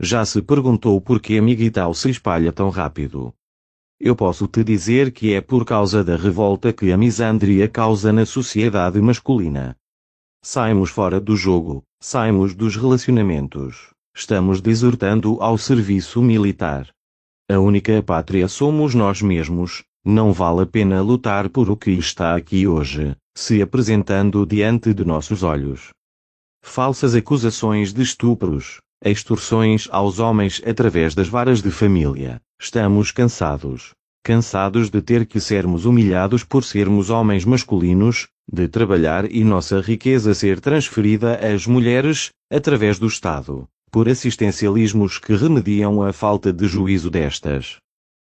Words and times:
Já 0.00 0.24
se 0.26 0.42
perguntou 0.42 1.00
por 1.00 1.20
que 1.20 1.38
a 1.38 1.42
miguital 1.42 1.94
se 1.94 2.10
espalha 2.10 2.52
tão 2.52 2.68
rápido? 2.68 3.32
Eu 3.98 4.14
posso 4.14 4.46
te 4.46 4.62
dizer 4.62 5.10
que 5.10 5.32
é 5.32 5.40
por 5.40 5.64
causa 5.64 6.04
da 6.04 6.16
revolta 6.16 6.70
que 6.70 6.92
a 6.92 6.98
misandria 6.98 7.66
causa 7.66 8.12
na 8.12 8.26
sociedade 8.26 9.00
masculina. 9.00 9.74
Saímos 10.42 10.90
fora 10.90 11.18
do 11.18 11.34
jogo, 11.34 11.82
saímos 11.98 12.54
dos 12.54 12.76
relacionamentos, 12.76 13.94
estamos 14.14 14.60
desertando 14.60 15.38
ao 15.40 15.56
serviço 15.56 16.20
militar. 16.20 16.90
A 17.50 17.58
única 17.58 18.02
pátria 18.02 18.48
somos 18.48 18.94
nós 18.94 19.22
mesmos, 19.22 19.82
não 20.04 20.30
vale 20.30 20.62
a 20.62 20.66
pena 20.66 21.00
lutar 21.00 21.48
por 21.48 21.70
o 21.70 21.76
que 21.76 21.90
está 21.92 22.36
aqui 22.36 22.66
hoje, 22.66 23.16
se 23.34 23.62
apresentando 23.62 24.44
diante 24.44 24.92
de 24.92 25.06
nossos 25.06 25.42
olhos. 25.42 25.88
Falsas 26.62 27.14
acusações 27.14 27.94
de 27.94 28.02
estupros, 28.02 28.80
extorsões 29.04 29.88
aos 29.90 30.18
homens 30.18 30.62
através 30.66 31.14
das 31.14 31.28
varas 31.28 31.62
de 31.62 31.70
família. 31.70 32.40
Estamos 32.60 33.10
cansados. 33.10 33.90
Cansados 34.24 34.90
de 34.90 35.00
ter 35.02 35.26
que 35.26 35.40
sermos 35.40 35.84
humilhados 35.84 36.42
por 36.42 36.64
sermos 36.64 37.10
homens 37.10 37.44
masculinos, 37.44 38.28
de 38.50 38.66
trabalhar 38.66 39.30
e 39.30 39.44
nossa 39.44 39.80
riqueza 39.80 40.34
ser 40.34 40.60
transferida 40.60 41.36
às 41.36 41.66
mulheres, 41.66 42.30
através 42.50 42.98
do 42.98 43.06
Estado, 43.06 43.68
por 43.90 44.08
assistencialismos 44.08 45.18
que 45.18 45.36
remediam 45.36 46.02
a 46.02 46.12
falta 46.12 46.52
de 46.52 46.66
juízo 46.66 47.10
destas. 47.10 47.76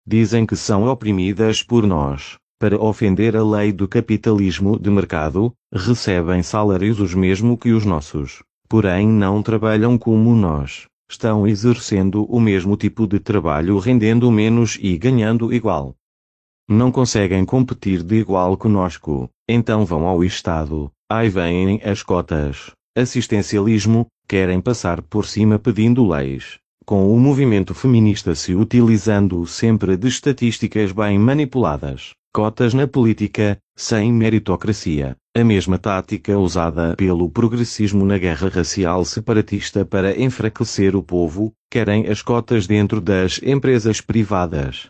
Dizem 0.07 0.45
que 0.45 0.55
são 0.55 0.87
oprimidas 0.87 1.61
por 1.61 1.85
nós. 1.85 2.37
Para 2.59 2.81
ofender 2.81 3.35
a 3.35 3.43
lei 3.43 3.71
do 3.71 3.87
capitalismo 3.87 4.79
de 4.79 4.89
mercado, 4.89 5.51
recebem 5.73 6.41
salários 6.43 6.99
os 6.99 7.13
mesmos 7.13 7.59
que 7.59 7.71
os 7.71 7.85
nossos 7.85 8.41
porém 8.71 9.05
não 9.05 9.43
trabalham 9.43 9.97
como 9.97 10.33
nós. 10.33 10.85
Estão 11.11 11.45
exercendo 11.45 12.23
o 12.33 12.39
mesmo 12.39 12.77
tipo 12.77 13.05
de 13.05 13.19
trabalho 13.19 13.77
rendendo 13.79 14.31
menos 14.31 14.79
e 14.81 14.97
ganhando 14.97 15.53
igual. 15.53 15.93
Não 16.69 16.89
conseguem 16.89 17.43
competir 17.43 18.01
de 18.01 18.15
igual 18.15 18.55
conosco, 18.55 19.29
então 19.45 19.83
vão 19.83 20.07
ao 20.07 20.23
Estado, 20.23 20.89
aí 21.11 21.27
vêm 21.27 21.81
as 21.83 22.01
cotas. 22.01 22.71
Assistencialismo, 22.97 24.07
querem 24.25 24.61
passar 24.61 25.01
por 25.01 25.25
cima 25.25 25.59
pedindo 25.59 26.07
leis. 26.07 26.57
Com 26.85 27.13
o 27.13 27.19
movimento 27.19 27.73
feminista 27.73 28.33
se 28.35 28.55
utilizando 28.55 29.45
sempre 29.45 29.97
de 29.97 30.07
estatísticas 30.07 30.93
bem 30.93 31.19
manipuladas, 31.19 32.13
cotas 32.33 32.73
na 32.73 32.87
política, 32.87 33.57
sem 33.75 34.11
meritocracia, 34.13 35.17
a 35.35 35.43
mesma 35.43 35.77
tática 35.77 36.37
usada 36.37 36.95
pelo 36.95 37.29
progressismo 37.29 38.05
na 38.05 38.17
guerra 38.17 38.47
racial 38.47 39.03
separatista 39.03 39.85
para 39.85 40.17
enfraquecer 40.17 40.95
o 40.95 41.03
povo, 41.03 41.51
querem 41.69 42.07
as 42.07 42.21
cotas 42.21 42.65
dentro 42.65 43.01
das 43.01 43.41
empresas 43.43 43.99
privadas. 43.99 44.87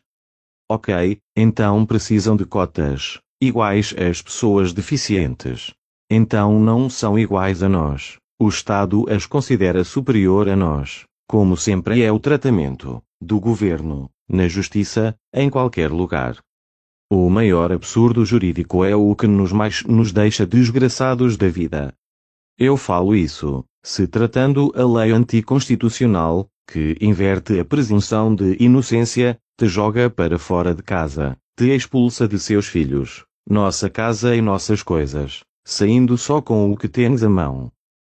Ok, 0.69 1.17
então 1.35 1.83
precisam 1.85 2.35
de 2.35 2.45
cotas, 2.45 3.17
iguais 3.41 3.93
às 3.97 4.21
pessoas 4.21 4.71
deficientes. 4.71 5.71
Então 6.11 6.59
não 6.59 6.89
são 6.89 7.17
iguais 7.17 7.63
a 7.63 7.69
nós. 7.69 8.17
O 8.39 8.49
Estado 8.49 9.05
as 9.09 9.25
considera 9.25 9.83
superior 9.83 10.47
a 10.47 10.55
nós, 10.55 11.05
como 11.27 11.57
sempre 11.57 12.03
é 12.03 12.11
o 12.11 12.19
tratamento 12.19 13.01
do 13.19 13.39
governo, 13.39 14.09
na 14.29 14.47
justiça, 14.47 15.15
em 15.33 15.49
qualquer 15.49 15.91
lugar. 15.91 16.37
O 17.13 17.29
maior 17.29 17.73
absurdo 17.73 18.23
jurídico 18.23 18.85
é 18.85 18.95
o 18.95 19.13
que 19.17 19.27
nos 19.27 19.51
mais 19.51 19.83
nos 19.83 20.13
deixa 20.13 20.45
desgraçados 20.45 21.35
da 21.35 21.49
vida. 21.49 21.93
Eu 22.57 22.77
falo 22.77 23.13
isso, 23.13 23.65
se 23.83 24.07
tratando 24.07 24.71
a 24.73 24.85
lei 24.85 25.11
anticonstitucional, 25.11 26.47
que 26.65 26.95
inverte 27.01 27.59
a 27.59 27.65
presunção 27.65 28.33
de 28.33 28.55
inocência, 28.63 29.37
te 29.59 29.67
joga 29.67 30.09
para 30.09 30.39
fora 30.39 30.73
de 30.73 30.81
casa, 30.81 31.35
te 31.57 31.75
expulsa 31.75 32.29
de 32.29 32.39
seus 32.39 32.67
filhos, 32.67 33.25
nossa 33.45 33.89
casa 33.89 34.33
e 34.33 34.41
nossas 34.41 34.81
coisas, 34.81 35.41
saindo 35.67 36.17
só 36.17 36.41
com 36.41 36.71
o 36.71 36.77
que 36.77 36.87
tens 36.87 37.23
à 37.23 37.29
mão. 37.29 37.69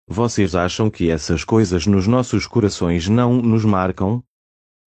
Vocês 0.05 0.53
acham 0.53 0.89
que 0.89 1.09
essas 1.09 1.45
coisas 1.45 1.87
nos 1.87 2.07
nossos 2.07 2.45
corações 2.45 3.07
não 3.07 3.41
nos 3.41 3.63
marcam? 3.63 4.21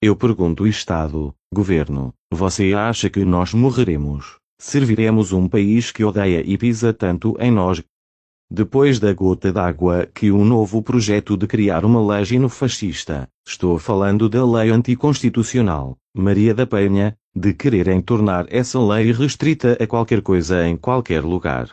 Eu 0.06 0.18
pergunto 0.18 0.68
Estado, 0.68 1.34
Governo, 1.50 2.14
você 2.30 2.74
acha 2.74 3.09
que 3.09 3.24
nós 3.24 3.53
morreremos? 3.53 4.36
Serviremos 4.59 5.31
um 5.31 5.47
país 5.47 5.91
que 5.91 6.03
odeia 6.03 6.44
e 6.46 6.58
pisa 6.58 6.91
tanto 6.91 7.38
em 7.40 7.50
nós? 7.50 7.81
Depois 8.52 9.00
da 9.00 9.14
gota 9.14 9.53
d'água 9.53 10.06
que 10.14 10.30
o 10.30 10.44
novo 10.44 10.84
projeto 10.84 11.38
de 11.38 11.47
criar 11.47 11.86
uma 11.86 12.06
lei 12.06 12.25
fascista, 12.50 13.30
estou 13.47 13.80
falando 13.80 14.28
da 14.28 14.46
lei 14.46 14.72
anticonstitucional, 14.72 15.97
Maria 16.14 16.53
da 16.53 16.68
Penha, 16.68 17.16
de 17.34 17.53
quererem 17.53 18.02
tornar 18.02 18.46
essa 18.53 18.81
lei 18.81 19.09
restrita 19.14 19.78
a 19.81 19.88
qualquer 19.88 20.22
coisa 20.22 20.68
em 20.68 20.75
qualquer 20.75 21.24
lugar. 21.24 21.70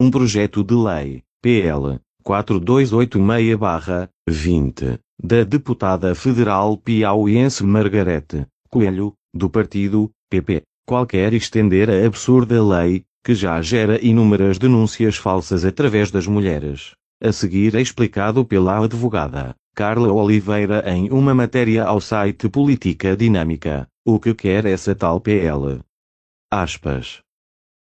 Um 0.00 0.10
projeto 0.10 0.64
de 0.64 0.74
lei, 0.74 1.22
PL, 1.40 2.00
4286-20, 2.26 4.98
da 5.22 5.44
deputada 5.44 6.14
federal 6.14 6.76
piauiense 6.76 7.64
Margarete 7.64 8.46
Coelho, 8.68 9.14
do 9.34 9.48
partido 9.48 10.10
PP, 10.30 10.62
qualquer 10.86 11.32
estender 11.32 11.90
a 11.90 12.06
absurda 12.06 12.62
lei, 12.62 13.04
que 13.24 13.34
já 13.34 13.60
gera 13.62 14.04
inúmeras 14.04 14.58
denúncias 14.58 15.16
falsas 15.16 15.64
através 15.64 16.10
das 16.10 16.26
mulheres. 16.26 16.92
A 17.22 17.32
seguir 17.32 17.74
é 17.74 17.80
explicado 17.80 18.44
pela 18.44 18.84
advogada 18.84 19.54
Carla 19.74 20.12
Oliveira 20.12 20.82
em 20.90 21.10
uma 21.10 21.34
matéria 21.34 21.84
ao 21.84 22.00
site 22.00 22.48
Política 22.48 23.16
Dinâmica, 23.16 23.86
o 24.06 24.18
que 24.18 24.34
quer 24.34 24.64
essa 24.64 24.94
tal 24.94 25.20
PL. 25.20 25.80
Aspas. 26.50 27.20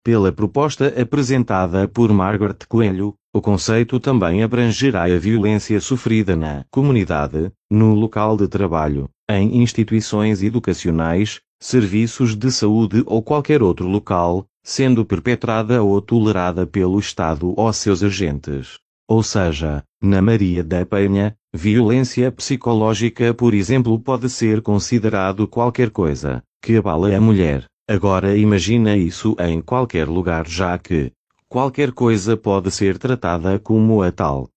Pela 0.04 0.32
proposta 0.32 0.88
apresentada 1.02 1.88
por 1.88 2.12
Margaret 2.12 2.60
Coelho, 2.68 3.14
o 3.38 3.42
conceito 3.42 4.00
também 4.00 4.42
abrangerá 4.42 5.04
a 5.04 5.20
violência 5.20 5.80
sofrida 5.80 6.36
na 6.36 6.66
comunidade, 6.72 7.52
no 7.70 7.94
local 7.94 8.36
de 8.36 8.48
trabalho, 8.48 9.08
em 9.30 9.62
instituições 9.62 10.42
educacionais, 10.42 11.40
serviços 11.62 12.36
de 12.36 12.52
saúde 12.52 13.04
ou 13.06 13.22
qualquer 13.22 13.62
outro 13.62 13.88
local, 13.88 14.46
sendo 14.64 15.06
perpetrada 15.06 15.84
ou 15.84 16.02
tolerada 16.02 16.66
pelo 16.66 17.00
Estado 17.00 17.54
ou 17.56 17.72
seus 17.72 18.02
agentes. 18.02 18.80
Ou 19.08 19.22
seja, 19.22 19.84
na 20.02 20.20
Maria 20.20 20.64
da 20.64 20.84
Penha, 20.84 21.36
violência 21.54 22.32
psicológica, 22.32 23.36
por 23.36 23.54
exemplo, 23.54 24.00
pode 24.00 24.30
ser 24.30 24.62
considerado 24.62 25.48
qualquer 25.48 25.92
coisa 25.92 26.42
que 26.62 26.76
abala 26.76 27.16
a 27.16 27.22
mulher, 27.22 27.68
Agora 27.90 28.36
imagina 28.36 28.98
isso 28.98 29.34
em 29.40 29.62
qualquer 29.62 30.10
lugar 30.10 30.46
já 30.46 30.78
que 30.78 31.14
qualquer 31.50 31.92
coisa 31.92 32.36
pode 32.36 32.72
ser 32.72 32.98
tratada 32.98 33.60
como 33.60 34.02
a 34.02 34.12
tal. 34.12 34.50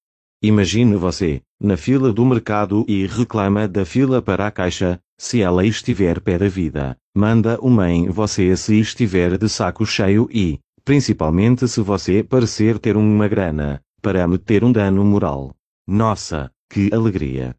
Imagine 0.43 0.97
você, 0.97 1.43
na 1.61 1.77
fila 1.77 2.13
do 2.13 2.25
mercado 2.25 2.85
e 2.89 3.07
reclama 3.07 3.69
da 3.69 3.85
fila 3.85 4.23
para 4.23 4.47
a 4.47 4.51
caixa, 4.51 5.01
se 5.19 5.43
ela 5.43 5.65
estiver 5.65 6.21
pé 6.21 6.39
da 6.39 6.49
vida, 6.49 6.97
manda 7.15 7.59
uma 7.61 7.91
em 7.91 8.09
você 8.09 8.57
se 8.57 8.81
estiver 8.81 9.37
de 9.37 9.49
saco 9.49 9.85
cheio 9.85 10.29
e, 10.33 10.59
principalmente 10.85 11.69
se 11.69 11.81
você 11.81 12.23
parecer 12.23 12.79
ter 12.79 12.97
uma 12.97 13.29
grana, 13.29 13.81
para 14.01 14.27
meter 14.27 14.65
um 14.65 14.73
dano 14.73 15.05
moral. 15.05 15.55
Nossa, 15.87 16.51
que 16.71 16.91
alegria! 16.93 17.55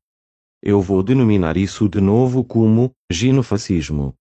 Eu 0.64 0.82
vou 0.82 1.04
denominar 1.04 1.58
isso 1.58 1.88
de 1.88 2.02
novo 2.02 2.44
como 2.44 2.92
ginofascismo 3.12 4.16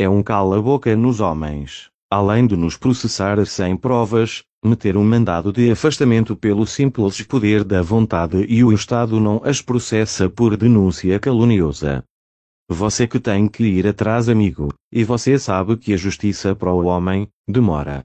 é 0.00 0.08
um 0.08 0.22
cala-boca 0.22 0.94
nos 0.94 1.18
homens, 1.18 1.90
além 2.10 2.46
de 2.46 2.56
nos 2.56 2.76
processar 2.76 3.44
sem 3.46 3.76
provas, 3.76 4.42
meter 4.64 4.96
um 4.96 5.04
mandado 5.04 5.52
de 5.52 5.70
afastamento 5.70 6.34
pelo 6.34 6.66
simples 6.66 7.22
poder 7.22 7.62
da 7.62 7.82
vontade 7.82 8.44
e 8.48 8.64
o 8.64 8.72
Estado 8.72 9.20
não 9.20 9.40
as 9.44 9.60
processa 9.60 10.28
por 10.28 10.56
denúncia 10.56 11.18
caluniosa. 11.20 12.02
Você 12.70 13.06
que 13.06 13.20
tem 13.20 13.48
que 13.48 13.64
ir 13.64 13.86
atrás, 13.86 14.28
amigo, 14.28 14.68
e 14.92 15.04
você 15.04 15.38
sabe 15.38 15.76
que 15.76 15.94
a 15.94 15.96
justiça 15.96 16.54
para 16.54 16.72
o 16.72 16.84
homem 16.84 17.28
demora. 17.48 18.04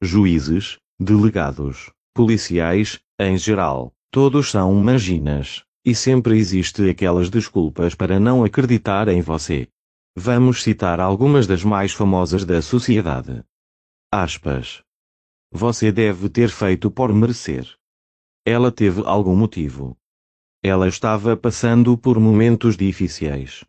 Juízes, 0.00 0.78
delegados, 1.00 1.90
policiais, 2.14 3.00
em 3.18 3.36
geral, 3.36 3.92
todos 4.12 4.50
são 4.50 4.72
maginas, 4.74 5.62
e 5.84 5.94
sempre 5.94 6.38
existe 6.38 6.88
aquelas 6.88 7.28
desculpas 7.30 7.94
para 7.94 8.20
não 8.20 8.44
acreditar 8.44 9.08
em 9.08 9.20
você. 9.20 9.66
Vamos 10.16 10.62
citar 10.62 11.00
algumas 11.00 11.46
das 11.46 11.62
mais 11.62 11.92
famosas 11.92 12.44
da 12.44 12.60
sociedade. 12.60 13.44
Aspas. 14.12 14.82
Você 15.50 15.92
deve 15.92 16.28
ter 16.28 16.48
feito 16.50 16.90
por 16.90 17.12
merecer. 17.12 17.66
Ela 18.44 18.72
teve 18.72 19.02
algum 19.06 19.36
motivo. 19.36 19.96
Ela 20.62 20.88
estava 20.88 21.36
passando 21.36 21.96
por 21.96 22.18
momentos 22.18 22.76
difíceis. 22.76 23.64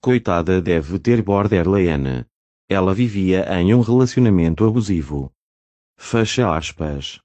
Coitada 0.00 0.60
deve 0.60 0.98
ter 0.98 1.22
borderline. 1.22 2.24
Ela 2.68 2.94
vivia 2.94 3.44
em 3.60 3.74
um 3.74 3.80
relacionamento 3.80 4.64
abusivo. 4.64 5.30
Fecha 5.98 6.54
aspas. 6.54 7.20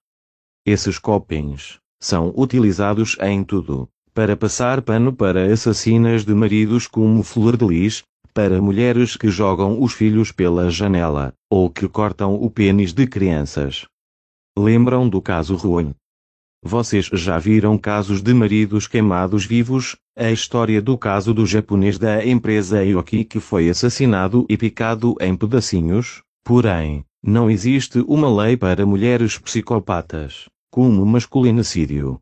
Esses 0.65 0.99
copings 0.99 1.79
são 1.99 2.33
utilizados 2.35 3.17
em 3.21 3.43
tudo 3.43 3.89
para 4.13 4.35
passar 4.35 4.81
pano 4.81 5.15
para 5.15 5.51
assassinas 5.51 6.25
de 6.25 6.33
maridos 6.33 6.87
como 6.87 7.23
Flor 7.23 7.55
de 7.55 7.65
Lis, 7.65 8.03
para 8.33 8.61
mulheres 8.61 9.15
que 9.15 9.29
jogam 9.29 9.81
os 9.81 9.93
filhos 9.93 10.31
pela 10.31 10.69
janela, 10.69 11.33
ou 11.49 11.69
que 11.69 11.87
cortam 11.87 12.35
o 12.35 12.49
pênis 12.49 12.93
de 12.93 13.07
crianças. 13.07 13.85
Lembram 14.57 15.07
do 15.07 15.21
caso 15.21 15.55
Ruim? 15.55 15.93
Vocês 16.61 17.05
já 17.13 17.37
viram 17.37 17.77
casos 17.77 18.21
de 18.21 18.33
maridos 18.33 18.85
queimados 18.85 19.45
vivos? 19.45 19.95
A 20.17 20.29
história 20.29 20.81
do 20.81 20.97
caso 20.97 21.33
do 21.33 21.45
japonês 21.45 21.97
da 21.97 22.25
empresa 22.25 22.81
Aoki 22.81 23.23
que 23.23 23.39
foi 23.39 23.69
assassinado 23.69 24.45
e 24.49 24.57
picado 24.57 25.15
em 25.21 25.35
pedacinhos? 25.35 26.21
Porém, 26.43 27.05
não 27.23 27.49
existe 27.49 27.99
uma 28.07 28.29
lei 28.43 28.57
para 28.57 28.85
mulheres 28.85 29.37
psicopatas, 29.37 30.49
como 30.69 31.05
masculinicídio. 31.05 32.19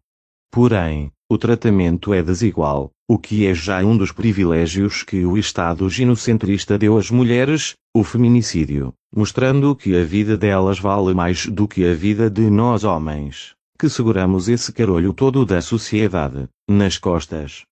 Porém, 0.51 1.11
o 1.29 1.37
tratamento 1.37 2.13
é 2.13 2.23
desigual, 2.23 2.91
o 3.09 3.17
que 3.17 3.45
é 3.45 3.53
já 3.53 3.83
um 3.83 3.97
dos 3.97 4.11
privilégios 4.11 5.03
que 5.03 5.25
o 5.25 5.37
Estado 5.37 5.89
ginocentrista 5.89 6.77
deu 6.77 6.97
às 6.97 7.11
mulheres, 7.11 7.75
o 7.95 8.03
feminicídio, 8.03 8.93
mostrando 9.15 9.75
que 9.75 9.95
a 9.95 10.03
vida 10.03 10.37
delas 10.37 10.79
vale 10.79 11.13
mais 11.13 11.45
do 11.45 11.67
que 11.67 11.85
a 11.85 11.93
vida 11.93 12.29
de 12.29 12.49
nós 12.49 12.83
homens 12.83 13.57
que 13.77 13.87
seguramos 13.87 14.49
esse 14.49 14.73
carolho 14.73 15.13
todo 15.13 15.45
da 15.45 15.61
sociedade, 15.61 16.49
nas 16.67 16.97
costas. 16.97 17.63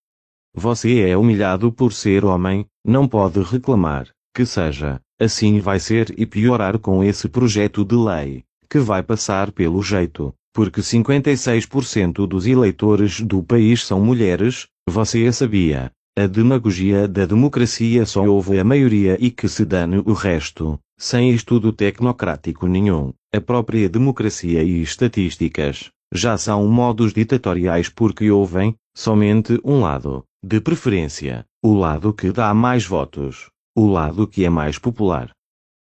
Você 0.54 1.00
é 1.00 1.16
humilhado 1.16 1.72
por 1.72 1.92
ser 1.92 2.24
homem, 2.24 2.64
não 2.84 3.08
pode 3.08 3.42
reclamar, 3.42 4.08
que 4.32 4.46
seja, 4.46 5.00
assim 5.20 5.58
vai 5.58 5.80
ser 5.80 6.14
e 6.16 6.24
piorar 6.24 6.78
com 6.78 7.02
esse 7.02 7.28
projeto 7.28 7.84
de 7.84 7.96
lei, 7.96 8.44
que 8.70 8.78
vai 8.78 9.02
passar 9.02 9.50
pelo 9.50 9.82
jeito, 9.82 10.32
porque 10.56 10.80
56% 10.80 12.26
dos 12.26 12.46
eleitores 12.46 13.20
do 13.20 13.42
país 13.42 13.84
são 13.84 14.00
mulheres, 14.02 14.66
você 14.88 15.30
sabia. 15.30 15.90
A 16.18 16.26
demagogia 16.26 17.06
da 17.06 17.26
democracia 17.26 18.06
só 18.06 18.24
ouve 18.24 18.58
a 18.58 18.64
maioria 18.64 19.18
e 19.20 19.30
que 19.30 19.48
se 19.48 19.66
dane 19.66 19.98
o 19.98 20.14
resto, 20.14 20.80
sem 20.98 21.30
estudo 21.30 21.74
tecnocrático 21.74 22.66
nenhum, 22.66 23.12
a 23.34 23.38
própria 23.38 23.86
democracia 23.86 24.62
e 24.62 24.80
estatísticas 24.80 25.90
já 26.10 26.38
são 26.38 26.66
modos 26.66 27.12
ditatoriais 27.12 27.90
porque 27.90 28.30
ouvem, 28.30 28.74
somente 28.96 29.60
um 29.62 29.82
lado, 29.82 30.24
de 30.42 30.58
preferência, 30.58 31.44
o 31.62 31.74
lado 31.74 32.14
que 32.14 32.32
dá 32.32 32.54
mais 32.54 32.86
votos, 32.86 33.50
o 33.76 33.86
lado 33.86 34.26
que 34.26 34.42
é 34.42 34.48
mais 34.48 34.78
popular. 34.78 35.32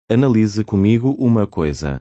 Analise 0.10 0.64
comigo 0.64 1.12
uma 1.20 1.46
coisa. 1.46 2.00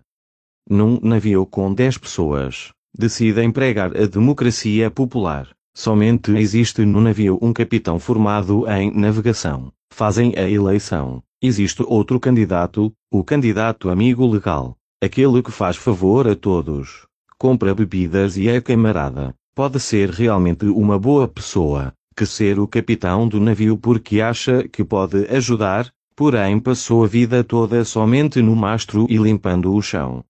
Num 0.68 1.00
navio 1.02 1.44
com 1.44 1.74
10 1.74 1.98
pessoas, 1.98 2.72
decide 2.96 3.42
empregar 3.42 3.96
a 3.96 4.06
democracia 4.06 4.90
popular. 4.90 5.48
Somente 5.74 6.30
existe 6.32 6.84
no 6.84 7.00
navio 7.00 7.38
um 7.42 7.52
capitão 7.52 7.98
formado 7.98 8.64
em 8.70 8.90
navegação. 8.90 9.72
Fazem 9.92 10.34
a 10.36 10.48
eleição. 10.48 11.22
Existe 11.42 11.82
outro 11.86 12.20
candidato, 12.20 12.92
o 13.10 13.24
candidato 13.24 13.90
amigo 13.90 14.26
legal. 14.26 14.76
Aquele 15.02 15.42
que 15.42 15.50
faz 15.50 15.76
favor 15.76 16.28
a 16.28 16.36
todos 16.36 17.06
compra 17.42 17.74
bebidas 17.74 18.36
e 18.36 18.48
é 18.48 18.60
camarada. 18.60 19.34
Pode 19.52 19.80
ser 19.80 20.10
realmente 20.10 20.66
uma 20.66 20.96
boa 20.96 21.26
pessoa, 21.26 21.92
que 22.16 22.24
ser 22.24 22.60
o 22.60 22.68
capitão 22.68 23.26
do 23.26 23.40
navio 23.40 23.76
porque 23.76 24.20
acha 24.20 24.68
que 24.68 24.84
pode 24.84 25.26
ajudar, 25.26 25.92
porém 26.14 26.60
passou 26.60 27.02
a 27.02 27.08
vida 27.08 27.42
toda 27.42 27.84
somente 27.84 28.40
no 28.40 28.54
mastro 28.54 29.08
e 29.10 29.16
limpando 29.16 29.74
o 29.74 29.82
chão. 29.82 30.24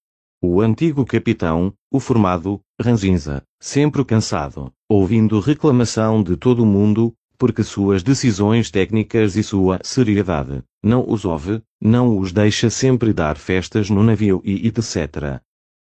O 0.44 0.60
antigo 0.60 1.06
capitão, 1.06 1.72
o 1.88 2.00
formado, 2.00 2.60
ranzinza, 2.80 3.44
sempre 3.60 4.04
cansado, 4.04 4.72
ouvindo 4.88 5.38
reclamação 5.38 6.20
de 6.20 6.36
todo 6.36 6.64
o 6.64 6.66
mundo, 6.66 7.14
porque 7.38 7.62
suas 7.62 8.02
decisões 8.02 8.68
técnicas 8.68 9.36
e 9.36 9.42
sua 9.44 9.78
seriedade, 9.84 10.64
não 10.82 11.08
os 11.08 11.24
ouve, 11.24 11.62
não 11.80 12.18
os 12.18 12.32
deixa 12.32 12.68
sempre 12.70 13.12
dar 13.12 13.36
festas 13.36 13.88
no 13.88 14.02
navio 14.02 14.42
e 14.44 14.66
etc. 14.66 15.40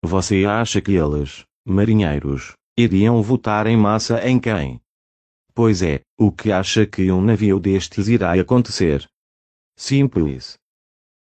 Você 0.01 0.45
acha 0.45 0.81
que 0.81 0.93
eles, 0.93 1.45
marinheiros, 1.67 2.53
iriam 2.79 3.21
votar 3.21 3.67
em 3.67 3.77
massa 3.77 4.25
em 4.29 4.39
quem? 4.39 4.81
Pois 5.55 5.83
é, 5.83 6.03
o 6.17 6.31
que 6.31 6.53
acha 6.53 6.87
que 6.87 7.11
um 7.11 7.21
navio 7.21 7.59
destes 7.59 8.07
irá 8.07 8.41
acontecer? 8.41 9.09
Simples. 9.77 10.57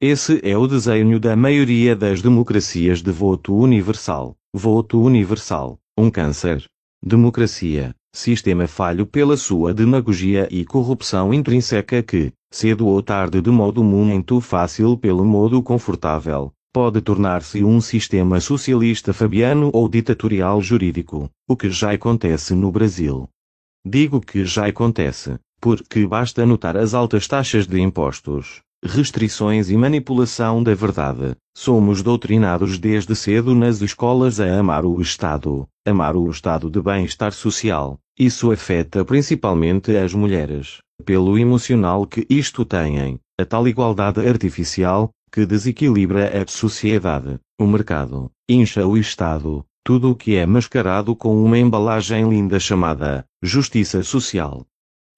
Esse 0.03 0.41
é 0.43 0.57
o 0.57 0.67
desenho 0.67 1.21
da 1.21 1.37
maioria 1.37 1.95
das 1.95 2.23
democracias 2.23 3.03
de 3.03 3.13
voto 3.13 3.55
universal. 3.55 4.35
Voto 4.51 4.99
universal, 4.99 5.79
um 5.95 6.11
câncer. 6.11 6.65
Democracia, 7.05 7.95
sistema 8.11 8.67
falho 8.67 9.05
pela 9.05 9.37
sua 9.37 9.75
demagogia 9.75 10.49
e 10.51 10.65
corrupção 10.65 11.35
intrínseca 11.35 12.03
que, 12.03 12.33
cedo 12.51 12.87
ou 12.87 13.03
tarde 13.03 13.43
de 13.43 13.51
modo 13.51 13.85
muito 13.85 14.41
fácil 14.41 14.97
pelo 14.97 15.23
modo 15.23 15.63
confortável, 15.63 16.51
pode 16.73 17.03
tornar-se 17.03 17.63
um 17.63 17.79
sistema 17.79 18.41
socialista 18.41 19.13
fabiano 19.13 19.69
ou 19.71 19.87
ditatorial 19.87 20.63
jurídico, 20.63 21.29
o 21.47 21.55
que 21.55 21.69
já 21.69 21.93
acontece 21.93 22.55
no 22.55 22.73
Brasil. 22.73 23.29
Digo 23.87 24.19
que 24.19 24.47
já 24.47 24.67
acontece, 24.67 25.39
porque 25.61 26.07
basta 26.07 26.47
notar 26.47 26.75
as 26.75 26.95
altas 26.95 27.29
taxas 27.29 27.67
de 27.67 27.79
impostos, 27.83 28.63
restrições 28.85 29.71
e 29.71 29.77
manipulação 29.77 30.63
da 30.63 30.75
verdade. 30.75 31.37
Somos 31.57 32.03
doutrinados 32.03 32.79
desde 32.79 33.15
cedo 33.15 33.55
nas 33.55 33.81
escolas 33.81 34.41
a 34.41 34.59
amar 34.59 34.85
o 34.85 35.01
Estado, 35.01 35.69
amar 35.87 36.17
o 36.17 36.31
estado 36.31 36.71
de 36.71 36.81
bem-estar 36.81 37.33
social. 37.33 37.99
Isso 38.19 38.51
afeta 38.51 39.05
principalmente 39.05 39.97
as 39.97 40.15
mulheres, 40.15 40.79
pelo 41.05 41.39
emocional 41.39 42.07
que 42.07 42.27
isto 42.29 42.65
têm, 42.65 43.19
a 43.39 43.45
tal 43.45 43.67
igualdade 43.67 44.27
artificial, 44.27 45.11
que 45.33 45.47
desequilibra 45.47 46.43
a 46.43 46.47
sociedade, 46.47 47.39
o 47.59 47.67
mercado, 47.67 48.31
incha 48.49 48.87
o 48.87 48.97
Estado, 48.97 49.65
tudo 49.85 50.11
o 50.11 50.15
que 50.15 50.37
é 50.37 50.45
mascarado 50.45 51.15
com 51.15 51.43
uma 51.43 51.59
embalagem 51.59 52.29
linda 52.29 52.59
chamada 52.59 53.25
justiça 53.43 54.03
social. 54.03 54.67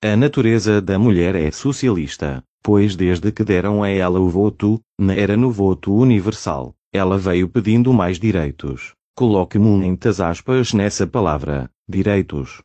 A 0.03 0.17
natureza 0.17 0.81
da 0.81 0.99
mulher 0.99 1.35
é 1.35 1.51
socialista, 1.51 2.45
pois 2.63 2.97
desde 2.97 3.33
que 3.33 3.45
deram 3.45 3.83
a 3.83 3.89
ela 3.89 4.21
o 4.21 4.29
voto, 4.29 4.81
na 4.99 5.15
era 5.15 5.37
no 5.37 5.51
voto 5.51 5.95
universal, 5.95 6.75
ela 6.93 7.19
veio 7.19 7.49
pedindo 7.49 7.93
mais 7.93 8.19
direitos. 8.19 8.95
Coloque 9.17 9.59
muitas 9.59 10.21
aspas 10.21 10.73
nessa 10.73 11.07
palavra, 11.07 11.71
direitos. 11.89 12.63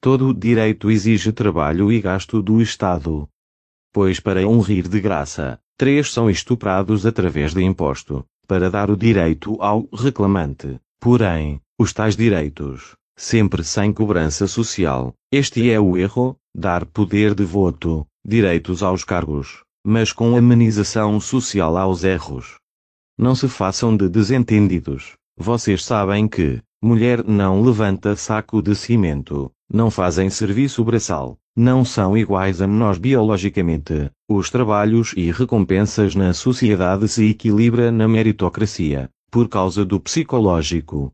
Todo 0.00 0.34
direito 0.34 0.90
exige 0.90 1.32
trabalho 1.32 1.92
e 1.92 2.00
gasto 2.00 2.42
do 2.42 2.60
Estado. 2.60 3.28
Pois 3.92 4.20
para 4.20 4.46
um 4.46 4.60
rir 4.60 4.88
de 4.88 5.00
graça, 5.00 5.60
Três 5.80 6.12
são 6.12 6.28
estuprados 6.28 7.06
através 7.06 7.54
de 7.54 7.64
imposto, 7.64 8.22
para 8.46 8.70
dar 8.70 8.90
o 8.90 8.96
direito 8.98 9.56
ao 9.62 9.88
reclamante. 9.90 10.78
Porém, 11.00 11.58
os 11.78 11.90
tais 11.94 12.14
direitos, 12.14 12.96
sempre 13.16 13.64
sem 13.64 13.90
cobrança 13.90 14.46
social. 14.46 15.14
Este 15.32 15.70
é 15.70 15.80
o 15.80 15.96
erro, 15.96 16.36
dar 16.54 16.84
poder 16.84 17.34
de 17.34 17.44
voto, 17.44 18.06
direitos 18.30 18.80
aos 18.80 19.02
cargos, 19.02 19.64
mas 19.84 20.12
com 20.12 20.36
amenização 20.36 21.18
social 21.18 21.76
aos 21.76 22.04
erros. 22.04 22.58
Não 23.18 23.34
se 23.34 23.48
façam 23.48 23.96
de 23.96 24.08
desentendidos. 24.08 25.14
Vocês 25.36 25.84
sabem 25.84 26.28
que, 26.28 26.62
mulher 26.80 27.24
não 27.24 27.60
levanta 27.60 28.14
saco 28.14 28.62
de 28.62 28.76
cimento, 28.76 29.50
não 29.68 29.90
fazem 29.90 30.30
serviço 30.30 30.84
braçal, 30.84 31.38
não 31.56 31.84
são 31.84 32.16
iguais 32.16 32.62
a 32.62 32.68
nós 32.68 32.98
biologicamente. 32.98 34.08
Os 34.28 34.48
trabalhos 34.48 35.12
e 35.16 35.32
recompensas 35.32 36.14
na 36.14 36.32
sociedade 36.32 37.08
se 37.08 37.30
equilibra 37.30 37.90
na 37.90 38.06
meritocracia, 38.06 39.10
por 39.28 39.48
causa 39.48 39.84
do 39.84 39.98
psicológico. 39.98 41.12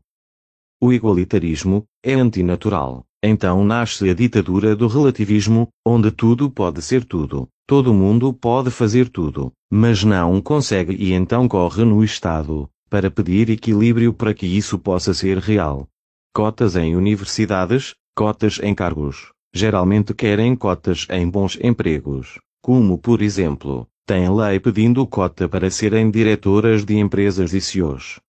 O 0.79 0.93
igualitarismo 0.93 1.83
é 2.03 2.13
antinatural. 2.13 3.06
Então 3.23 3.65
nasce 3.65 4.09
a 4.09 4.13
ditadura 4.13 4.75
do 4.75 4.87
relativismo, 4.87 5.67
onde 5.85 6.11
tudo 6.11 6.51
pode 6.51 6.81
ser 6.81 7.03
tudo, 7.03 7.47
todo 7.65 7.93
mundo 7.93 8.31
pode 8.31 8.69
fazer 8.69 9.09
tudo, 9.09 9.51
mas 9.71 10.03
não 10.03 10.39
consegue 10.39 10.93
e 10.93 11.13
então 11.13 11.47
corre 11.47 11.83
no 11.83 12.03
Estado, 12.03 12.69
para 12.89 13.09
pedir 13.09 13.49
equilíbrio 13.49 14.13
para 14.13 14.33
que 14.33 14.45
isso 14.45 14.77
possa 14.77 15.13
ser 15.13 15.39
real. 15.39 15.87
Cotas 16.33 16.75
em 16.75 16.95
universidades, 16.95 17.95
cotas 18.15 18.59
em 18.61 18.75
cargos, 18.75 19.31
geralmente 19.53 20.13
querem 20.13 20.55
cotas 20.55 21.07
em 21.09 21.27
bons 21.27 21.57
empregos, 21.61 22.39
como 22.61 22.99
por 22.99 23.23
exemplo, 23.23 23.87
tem 24.05 24.29
lei 24.33 24.59
pedindo 24.59 25.05
cota 25.07 25.49
para 25.49 25.71
serem 25.71 26.11
diretoras 26.11 26.85
de 26.85 26.97
empresas 26.97 27.51
e 27.53 27.59
CEOs. 27.59 28.19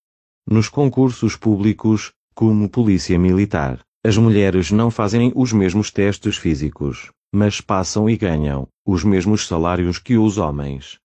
Nos 0.51 0.71
concursos 0.71 1.37
públicos, 1.37 2.13
como 2.35 2.69
polícia 2.71 3.19
militar, 3.19 3.81
as 4.05 4.17
mulheres 4.17 4.71
não 4.71 4.91
fazem 4.91 5.33
os 5.35 5.53
mesmos 5.53 5.91
testes 5.91 6.37
físicos, 6.37 7.11
mas 7.33 7.61
passam 7.61 8.09
e 8.09 8.17
ganham 8.17 8.69
os 8.87 9.05
mesmos 9.05 9.47
salários 9.47 9.99
que 9.99 10.17
os 10.17 10.39
homens. 10.39 10.99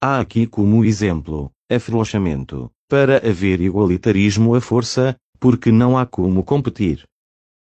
Há 0.00 0.18
aqui 0.18 0.46
como 0.46 0.84
exemplo, 0.84 1.50
afrouxamento, 1.70 2.70
para 2.88 3.18
haver 3.18 3.60
igualitarismo 3.60 4.54
à 4.54 4.60
força, 4.60 5.16
porque 5.38 5.70
não 5.70 5.96
há 5.96 6.06
como 6.06 6.42
competir. 6.42 7.04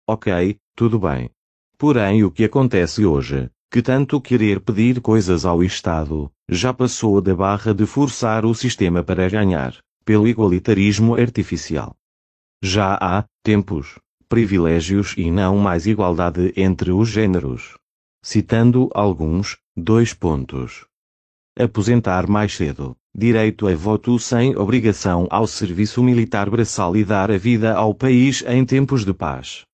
Ok, 0.09 0.57
tudo 0.77 0.99
bem. 0.99 1.31
Porém 1.77 2.25
o 2.25 2.31
que 2.31 2.45
acontece 2.45 3.05
hoje, 3.05 3.51
que 3.71 3.83
tanto 3.83 4.21
querer 4.21 4.61
pedir 4.61 5.01
coisas 5.01 5.45
ao 5.45 5.63
Estado, 5.63 6.31
já 6.49 6.73
passou 6.73 7.21
da 7.21 7.35
barra 7.35 7.75
de 7.75 7.87
forçar 7.87 8.45
o 8.45 8.55
sistema 8.55 9.03
para 9.03 9.29
ganhar, 9.29 9.77
pelo 10.05 10.27
igualitarismo 10.27 11.15
artificial. 11.15 11.95
Já 12.63 12.99
há, 13.01 13.25
tempos, 13.43 13.99
privilégios 14.29 15.15
e 15.17 15.31
não 15.31 15.57
mais 15.57 15.87
igualdade 15.87 16.53
entre 16.57 16.93
os 16.93 17.09
gêneros. 17.09 17.79
Citando 18.23 18.91
alguns, 18.95 19.57
dois 19.77 20.13
pontos. 20.13 20.85
Aposentar 21.59 22.29
mais 22.29 22.55
cedo, 22.55 22.95
direito 23.15 23.67
a 23.67 23.75
voto 23.75 24.19
sem 24.19 24.57
obrigação 24.57 25.27
ao 25.31 25.47
serviço 25.47 26.03
militar 26.03 26.51
braçal 26.51 26.97
e 26.97 27.05
dar 27.05 27.31
a 27.31 27.39
vida 27.39 27.75
ao 27.75 27.95
país 27.95 28.45
em 28.47 28.65
tempos 28.65 29.05
de 29.05 29.15
paz. 29.15 29.65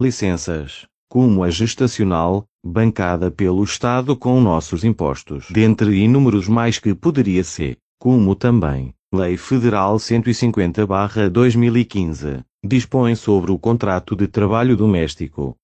Licenças, 0.00 0.86
como 1.08 1.42
a 1.42 1.50
gestacional, 1.50 2.44
bancada 2.64 3.30
pelo 3.30 3.64
Estado 3.64 4.16
com 4.16 4.40
nossos 4.40 4.84
impostos, 4.84 5.48
dentre 5.50 5.96
inúmeros 5.96 6.48
mais 6.48 6.78
que 6.78 6.94
poderia 6.94 7.42
ser, 7.42 7.76
como 7.98 8.34
também, 8.34 8.94
Lei 9.12 9.36
Federal 9.36 9.96
150-2015, 9.96 12.44
dispõe 12.64 13.14
sobre 13.14 13.50
o 13.50 13.58
contrato 13.58 14.14
de 14.14 14.28
trabalho 14.28 14.76
doméstico. 14.76 15.56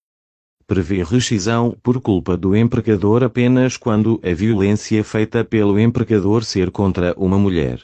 Prevê 0.67 1.03
rescisão 1.03 1.75
por 1.81 1.99
culpa 2.01 2.35
do 2.35 2.55
empregador 2.55 3.23
apenas 3.23 3.77
quando 3.77 4.19
a 4.23 4.33
violência 4.33 5.03
feita 5.03 5.43
pelo 5.43 5.79
empregador 5.79 6.43
ser 6.43 6.69
contra 6.69 7.13
uma 7.17 7.39
mulher. 7.39 7.81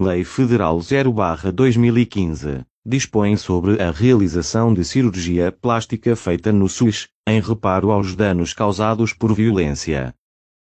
Lei 0.00 0.22
Federal 0.22 0.78
0-2015 0.78 2.64
dispõe 2.86 3.36
sobre 3.36 3.82
a 3.82 3.90
realização 3.90 4.72
de 4.72 4.84
cirurgia 4.84 5.50
plástica 5.50 6.14
feita 6.14 6.52
no 6.52 6.68
SUS, 6.68 7.08
em 7.26 7.40
reparo 7.40 7.90
aos 7.90 8.14
danos 8.14 8.52
causados 8.52 9.12
por 9.12 9.34
violência. 9.34 10.14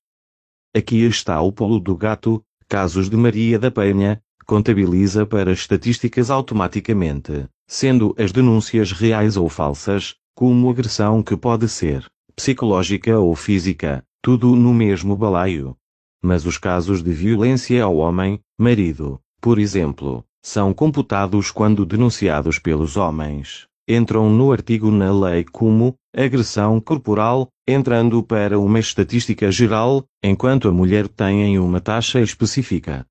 Aqui 0.76 1.06
está 1.06 1.40
o 1.42 1.52
polo 1.52 1.80
do 1.80 1.96
gato, 1.96 2.44
casos 2.68 3.10
de 3.10 3.16
Maria 3.16 3.58
da 3.58 3.72
Penha, 3.72 4.22
contabiliza 4.46 5.26
para 5.26 5.52
estatísticas 5.52 6.30
automaticamente, 6.30 7.48
sendo 7.68 8.16
as 8.18 8.32
denúncias 8.32 8.92
reais 8.92 9.38
ou 9.38 9.48
falsas, 9.48 10.16
como 10.36 10.70
agressão 10.70 11.22
que 11.22 11.38
pode 11.38 11.68
ser 11.68 12.06
psicológica 12.40 13.20
ou 13.20 13.36
física, 13.36 14.02
tudo 14.22 14.56
no 14.56 14.74
mesmo 14.74 15.14
balaio. 15.14 15.76
Mas 16.24 16.46
os 16.46 16.58
casos 16.58 17.04
de 17.04 17.12
violência 17.12 17.84
ao 17.84 17.98
homem, 17.98 18.40
marido, 18.58 19.20
por 19.42 19.60
exemplo, 19.60 20.24
são 20.42 20.74
computados 20.74 21.52
quando 21.52 21.86
denunciados 21.86 22.58
pelos 22.58 22.96
homens. 22.96 23.68
Entram 23.86 24.30
no 24.30 24.54
artigo 24.54 24.90
na 24.90 25.12
lei 25.12 25.44
como 25.44 25.96
agressão 26.16 26.80
corporal, 26.80 27.50
entrando 27.68 28.24
para 28.24 28.58
uma 28.58 28.80
estatística 28.80 29.52
geral, 29.52 30.06
enquanto 30.24 30.70
a 30.70 30.72
mulher 30.72 31.10
tem 31.10 31.60
uma 31.60 31.82
taxa 31.82 32.22
específica. 32.22 33.06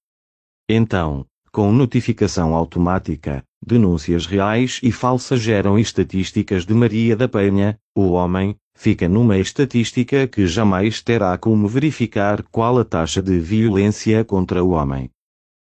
Então, 0.66 1.26
com 1.52 1.70
notificação 1.70 2.54
automática, 2.54 3.44
denúncias 3.62 4.24
reais 4.24 4.80
e 4.82 4.90
falsas 4.90 5.40
geram 5.40 5.78
estatísticas 5.78 6.64
de 6.64 6.72
Maria 6.72 7.14
da 7.14 7.28
Penha, 7.28 7.78
o 7.94 8.12
homem, 8.12 8.56
fica 8.78 9.08
numa 9.08 9.36
estatística 9.36 10.28
que 10.28 10.46
jamais 10.46 11.02
terá 11.02 11.36
como 11.36 11.66
verificar 11.66 12.44
qual 12.44 12.78
a 12.78 12.84
taxa 12.84 13.20
de 13.20 13.40
violência 13.40 14.24
contra 14.24 14.62
o 14.62 14.70
homem. 14.70 15.10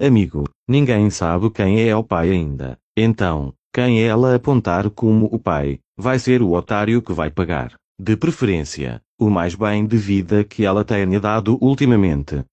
Amigo, 0.00 0.48
ninguém 0.66 1.10
sabe 1.10 1.50
quem 1.50 1.86
é 1.86 1.94
o 1.94 2.02
pai 2.02 2.30
ainda. 2.30 2.78
Então, 2.96 3.52
quem 3.74 4.02
ela 4.02 4.34
apontar 4.34 4.88
como 4.90 5.26
o 5.26 5.38
pai, 5.38 5.78
vai 5.96 6.18
ser 6.18 6.40
o 6.42 6.52
otário 6.52 7.02
que 7.02 7.12
vai 7.12 7.30
pagar. 7.30 7.74
De 8.04 8.16
preferência, 8.16 9.00
o 9.16 9.30
mais 9.30 9.54
bem 9.54 9.86
de 9.86 9.96
vida 9.96 10.42
que 10.42 10.64
ela 10.64 10.84
tenha 10.84 11.20
dado 11.20 11.56
ultimamente. 11.60 12.44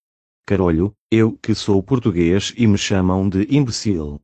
Carolho, 0.45 0.93
eu 1.11 1.39
que 1.41 1.55
sou 1.55 1.81
português 1.81 2.53
e 2.55 2.67
me 2.67 2.77
chamam 2.77 3.27
de 3.27 3.47
imbecil. 3.49 4.21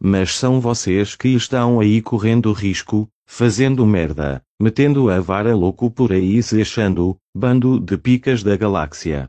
Mas 0.00 0.36
são 0.36 0.60
vocês 0.60 1.16
que 1.16 1.30
estão 1.30 1.80
aí 1.80 2.00
correndo 2.00 2.52
risco, 2.52 3.08
fazendo 3.26 3.84
merda, 3.84 4.40
metendo 4.60 5.10
a 5.10 5.18
vara 5.18 5.52
louco 5.52 5.90
por 5.90 6.12
aí 6.12 6.40
se 6.40 6.62
achando, 6.62 7.16
bando 7.36 7.80
de 7.80 7.98
picas 7.98 8.44
da 8.44 8.56
galáxia. 8.56 9.28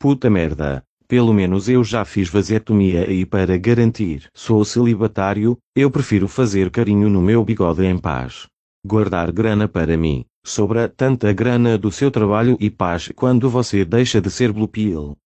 Puta 0.00 0.30
merda, 0.30 0.82
pelo 1.06 1.34
menos 1.34 1.68
eu 1.68 1.84
já 1.84 2.06
fiz 2.06 2.30
vasectomia 2.30 3.12
e 3.12 3.26
para 3.26 3.58
garantir 3.58 4.30
sou 4.32 4.64
celibatário, 4.64 5.58
eu 5.76 5.90
prefiro 5.90 6.26
fazer 6.26 6.70
carinho 6.70 7.10
no 7.10 7.20
meu 7.20 7.44
bigode 7.44 7.84
em 7.84 7.98
paz. 7.98 8.46
Guardar 8.82 9.30
grana 9.30 9.68
para 9.68 9.96
mim, 9.96 10.24
sobra 10.44 10.88
tanta 10.88 11.32
grana 11.32 11.78
do 11.78 11.90
seu 11.90 12.10
trabalho 12.10 12.56
e 12.60 12.70
paz 12.70 13.10
quando 13.16 13.48
você 13.48 13.84
deixa 13.84 14.20
de 14.20 14.30
ser 14.30 14.52
blue 14.52 14.68
pill. 14.68 15.16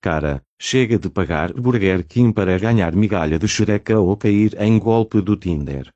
Cara, 0.00 0.42
chega 0.60 0.98
de 0.98 1.10
pagar 1.10 1.52
Burger 1.52 2.06
King 2.06 2.32
para 2.32 2.58
ganhar 2.58 2.94
migalha 2.94 3.38
de 3.38 3.48
xereca 3.48 3.98
ou 3.98 4.16
cair 4.16 4.54
em 4.60 4.78
golpe 4.78 5.20
do 5.20 5.36
Tinder. 5.36 5.90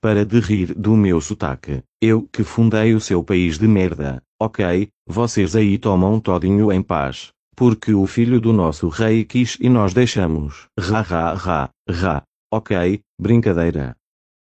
Para 0.00 0.24
de 0.24 0.40
rir 0.40 0.74
do 0.74 0.96
meu 0.96 1.20
sotaque, 1.20 1.82
eu 2.00 2.28
que 2.32 2.42
fundei 2.42 2.94
o 2.94 3.00
seu 3.00 3.22
país 3.22 3.58
de 3.58 3.68
merda, 3.68 4.22
ok, 4.40 4.88
vocês 5.06 5.54
aí 5.54 5.78
tomam 5.78 6.18
todinho 6.18 6.72
em 6.72 6.82
paz 6.82 7.32
porque 7.54 7.94
o 7.94 8.06
filho 8.06 8.40
do 8.40 8.52
nosso 8.52 8.88
rei 8.88 9.24
quis 9.24 9.56
e 9.60 9.68
nós 9.68 9.94
deixamos. 9.94 10.68
Ra 10.78 11.00
ra 11.00 11.34
ra, 11.34 11.70
ra. 11.88 12.22
Ok, 12.52 13.00
brincadeira. 13.20 13.96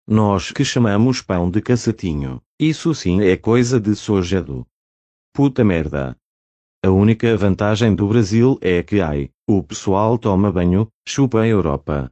Nós 0.10 0.54
que 0.54 0.64
chamamos 0.64 1.22
pão 1.22 1.52
de 1.52 1.62
cacetinho, 1.62 2.42
isso 2.58 2.96
sim 2.96 3.22
é 3.22 3.36
coisa 3.36 3.78
de 3.78 3.94
sojado. 3.94 4.66
Puta 5.34 5.66
merda. 5.66 6.16
A 6.82 6.90
única 6.90 7.36
vantagem 7.36 7.94
do 7.94 8.08
Brasil 8.08 8.58
é 8.62 8.82
que 8.82 9.02
ai, 9.02 9.30
o 9.46 9.62
pessoal 9.62 10.18
toma 10.18 10.50
banho, 10.50 10.88
chupa 11.06 11.42
a 11.42 11.48
Europa. 11.48 12.10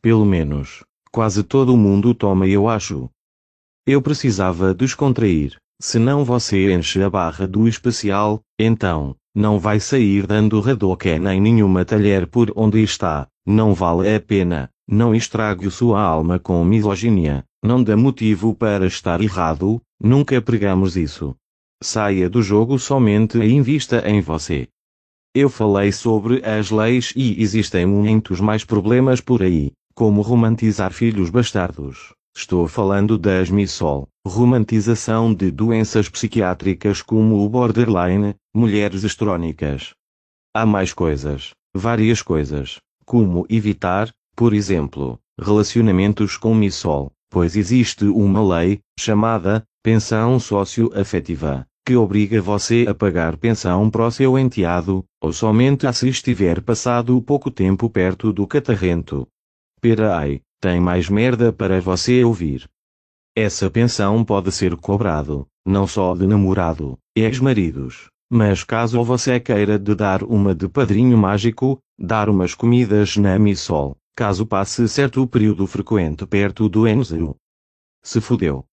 Pelo 0.00 0.24
menos, 0.24 0.82
quase 1.12 1.44
todo 1.44 1.76
mundo 1.76 2.12
toma 2.12 2.48
eu 2.48 2.68
acho. 2.68 3.08
Eu 3.86 4.02
precisava 4.02 4.74
descontrair, 4.74 5.56
senão 5.80 6.24
você 6.24 6.74
enche 6.74 7.00
a 7.04 7.08
barra 7.08 7.46
do 7.46 7.68
especial, 7.68 8.40
então, 8.58 9.14
não 9.32 9.60
vai 9.60 9.78
sair 9.78 10.26
dando 10.26 10.58
radoque 10.58 11.20
nem 11.20 11.40
nenhuma 11.40 11.84
talher 11.84 12.26
por 12.26 12.52
onde 12.56 12.82
está, 12.82 13.28
não 13.46 13.74
vale 13.74 14.12
a 14.12 14.20
pena, 14.20 14.70
não 14.92 15.14
estrague 15.14 15.70
sua 15.70 16.02
alma 16.02 16.38
com 16.38 16.62
misoginia, 16.62 17.46
não 17.64 17.82
dá 17.82 17.96
motivo 17.96 18.54
para 18.54 18.86
estar 18.86 19.22
errado, 19.22 19.80
nunca 19.98 20.40
pregamos 20.42 20.98
isso. 20.98 21.34
Saia 21.82 22.28
do 22.28 22.42
jogo 22.42 22.78
somente 22.78 23.38
e 23.38 23.52
invista 23.52 24.06
em 24.06 24.20
você. 24.20 24.68
Eu 25.34 25.48
falei 25.48 25.90
sobre 25.92 26.44
as 26.44 26.70
leis 26.70 27.14
e 27.16 27.42
existem 27.42 27.86
muitos 27.86 28.38
mais 28.38 28.66
problemas 28.66 29.18
por 29.18 29.42
aí, 29.42 29.72
como 29.94 30.20
romantizar 30.20 30.92
filhos 30.92 31.30
bastardos. 31.30 32.12
Estou 32.36 32.68
falando 32.68 33.16
das 33.16 33.48
MISOL, 33.48 34.06
romantização 34.26 35.32
de 35.32 35.50
doenças 35.50 36.06
psiquiátricas 36.10 37.00
como 37.00 37.42
o 37.42 37.48
borderline, 37.48 38.34
mulheres 38.54 39.04
estrônicas. 39.04 39.94
Há 40.54 40.66
mais 40.66 40.92
coisas, 40.92 41.52
várias 41.74 42.20
coisas, 42.20 42.78
como 43.06 43.46
evitar, 43.48 44.12
por 44.42 44.54
exemplo, 44.54 45.20
relacionamentos 45.40 46.36
com 46.36 46.52
MISOL, 46.52 47.12
pois 47.30 47.54
existe 47.54 48.06
uma 48.06 48.42
lei, 48.42 48.80
chamada 48.98 49.62
pensão 49.84 50.40
socioafetiva, 50.40 51.64
que 51.86 51.94
obriga 51.94 52.42
você 52.42 52.84
a 52.88 52.92
pagar 52.92 53.36
pensão 53.36 53.88
para 53.88 54.04
o 54.04 54.10
seu 54.10 54.36
enteado, 54.36 55.04
ou 55.22 55.32
somente 55.32 55.86
a 55.86 55.92
se 55.92 56.08
estiver 56.08 56.60
passado 56.60 57.22
pouco 57.22 57.52
tempo 57.52 57.88
perto 57.88 58.32
do 58.32 58.44
catarrento. 58.44 59.28
Pera 59.80 60.16
ai, 60.16 60.40
tem 60.60 60.80
mais 60.80 61.08
merda 61.08 61.52
para 61.52 61.80
você 61.80 62.24
ouvir. 62.24 62.68
Essa 63.36 63.70
pensão 63.70 64.24
pode 64.24 64.50
ser 64.50 64.74
cobrado, 64.74 65.46
não 65.64 65.86
só 65.86 66.16
de 66.16 66.26
namorado, 66.26 66.98
ex-maridos, 67.14 68.08
mas 68.28 68.64
caso 68.64 69.04
você 69.04 69.38
queira 69.38 69.78
de 69.78 69.94
dar 69.94 70.24
uma 70.24 70.52
de 70.52 70.66
padrinho 70.66 71.16
mágico, 71.16 71.78
dar 71.96 72.28
umas 72.28 72.56
comidas 72.56 73.16
na 73.16 73.38
missol, 73.38 73.96
caso 74.14 74.46
passe 74.46 74.88
certo 74.88 75.26
período 75.26 75.66
frequente 75.66 76.26
perto 76.26 76.68
do 76.68 76.86
Enzo. 76.86 77.36
Se 78.02 78.20
fudeu. 78.20 78.64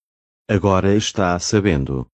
Agora 0.47 0.95
está 0.95 1.37
sabendo 1.39 2.07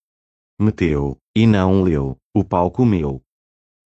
meteu, 0.59 1.17
e 1.35 1.45
não 1.45 1.83
leu, 1.83 2.17
o 2.33 2.43
pau 2.43 2.71
comeu. 2.71 3.21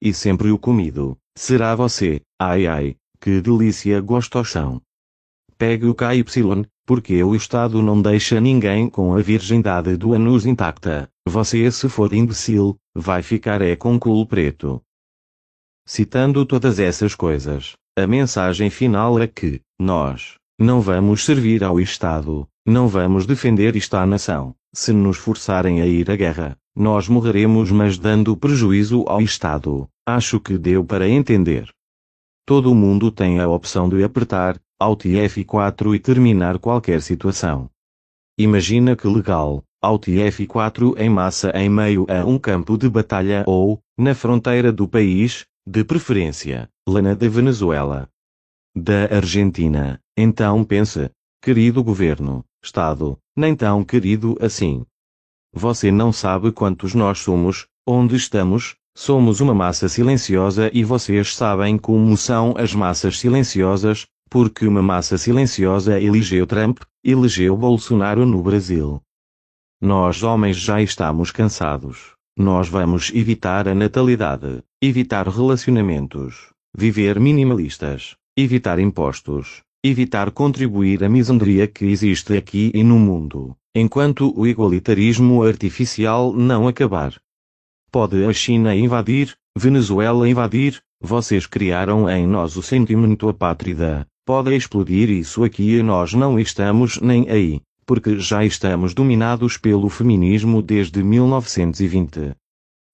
E 0.01 0.13
sempre 0.13 0.51
o 0.51 0.59
comido, 0.59 1.19
será 1.37 1.75
você, 1.75 2.21
ai 2.39 2.67
ai, 2.67 2.97
que 3.21 3.41
delícia 3.41 4.01
gostoção. 4.01 4.81
Pegue 5.57 5.87
o 5.87 5.95
KY, 5.95 6.25
porque 6.87 7.23
o 7.23 7.35
Estado 7.35 7.83
não 7.83 8.01
deixa 8.01 8.41
ninguém 8.41 8.89
com 8.89 9.15
a 9.15 9.21
virgindade 9.21 9.97
do 9.97 10.15
anus 10.15 10.47
intacta, 10.47 11.11
você 11.27 11.71
se 11.71 11.89
for 11.89 12.13
imbecil, 12.13 12.77
vai 12.95 13.23
ficar 13.23 13.61
é 13.61 13.75
com 13.75 13.99
culo 13.99 14.27
preto. 14.27 14.81
Citando 15.87 16.45
todas 16.45 16.79
essas 16.79 17.15
coisas, 17.15 17.75
a 17.99 18.07
mensagem 18.07 18.71
final 18.71 19.19
é 19.19 19.27
que, 19.27 19.61
nós, 19.77 20.37
não 20.57 20.81
vamos 20.81 21.25
servir 21.25 21.65
ao 21.65 21.81
Estado, 21.81 22.47
não 22.65 22.87
vamos 22.87 23.27
defender 23.27 23.77
esta 23.77 24.07
nação. 24.07 24.55
Se 24.73 24.93
nos 24.93 25.17
forçarem 25.17 25.81
a 25.81 25.87
ir 25.87 26.09
à 26.09 26.15
guerra, 26.15 26.57
nós 26.77 27.09
morreremos 27.09 27.73
mas 27.73 27.99
dando 27.99 28.37
prejuízo 28.37 29.05
ao 29.09 29.21
Estado. 29.21 29.89
Acho 30.07 30.39
que 30.39 30.57
deu 30.57 30.85
para 30.85 31.09
entender. 31.09 31.69
Todo 32.47 32.75
mundo 32.75 33.11
tem 33.11 33.41
a 33.41 33.49
opção 33.49 33.89
de 33.89 34.05
apertar 34.05 34.61
Alt 34.79 35.05
F4 35.05 35.97
e 35.97 35.99
terminar 35.99 36.59
qualquer 36.61 37.03
situação. 37.03 37.69
Imagina 38.39 38.95
que 38.95 39.09
legal, 39.09 39.65
Alt 39.83 40.07
F4 40.07 40.95
em 40.99 41.11
massa 41.11 41.51
em 41.53 41.69
meio 41.69 42.07
a 42.09 42.25
um 42.25 42.39
campo 42.39 42.79
de 42.79 42.89
batalha 42.89 43.43
ou, 43.45 43.81
na 43.99 44.15
fronteira 44.15 44.71
do 44.71 44.87
país, 44.87 45.47
de 45.71 45.85
preferência, 45.85 46.67
lana 46.89 47.15
da 47.15 47.29
Venezuela. 47.29 48.09
Da 48.75 49.15
Argentina. 49.15 50.01
Então 50.17 50.65
pense, 50.65 51.11
querido 51.43 51.85
governo, 51.85 52.43
Estado, 52.65 53.19
nem 53.37 53.55
tão 53.55 53.85
querido 53.85 54.35
assim. 54.41 54.87
Você 55.53 55.93
não 55.93 56.11
sabe 56.11 56.53
quantos 56.53 56.95
nós 56.95 57.19
somos, 57.19 57.67
onde 57.87 58.17
estamos, 58.17 58.77
somos 58.97 59.43
uma 59.43 59.53
massa 59.53 59.91
silenciosa 59.91 60.71
e 60.73 60.83
vocês 60.85 61.37
sabem 61.37 61.77
como 61.77 62.17
são 62.17 62.55
as 62.57 62.75
massas 62.75 63.19
silenciosas, 63.19 64.07
porque 64.31 64.67
uma 64.67 64.83
massa 64.83 65.19
silenciosa 65.19 66.01
elegeu 66.01 66.47
Trump, 66.47 66.81
elegeu 67.05 67.55
Bolsonaro 67.55 68.25
no 68.25 68.43
Brasil. 68.43 69.03
Nós 69.83 70.23
homens 70.23 70.57
já 70.57 70.81
estamos 70.81 71.31
cansados. 71.31 72.15
Nós 72.35 72.69
vamos 72.69 73.11
evitar 73.15 73.69
a 73.69 73.75
natalidade, 73.75 74.63
evitar 74.81 75.27
relacionamentos, 75.29 76.53
viver 76.73 77.19
minimalistas, 77.19 78.15
evitar 78.37 78.79
impostos, 78.79 79.63
evitar 79.83 80.31
contribuir 80.31 81.03
à 81.03 81.09
misandria 81.09 81.67
que 81.67 81.85
existe 81.87 82.37
aqui 82.37 82.71
e 82.73 82.85
no 82.85 82.97
mundo, 82.97 83.57
enquanto 83.75 84.33
o 84.39 84.47
igualitarismo 84.47 85.43
artificial 85.43 86.33
não 86.33 86.69
acabar. 86.69 87.21
Pode 87.91 88.25
a 88.25 88.33
China 88.33 88.73
invadir, 88.77 89.35
Venezuela 89.57 90.29
invadir, 90.29 90.81
vocês 91.01 91.45
criaram 91.45 92.09
em 92.09 92.25
nós 92.25 92.57
o 92.57 92.63
sentimento 92.63 93.29
apátrida, 93.29 94.07
pode 94.25 94.55
explodir 94.55 95.11
isso 95.11 95.43
aqui 95.43 95.75
e 95.75 95.83
nós 95.83 96.15
não 96.15 96.39
estamos 96.39 97.01
nem 97.01 97.29
aí, 97.29 97.61
porque 97.85 98.21
já 98.21 98.45
estamos 98.45 98.95
dominados 98.95 99.57
pelo 99.57 99.89
feminismo 99.89 100.63
desde 100.63 101.03
1920. 101.03 102.37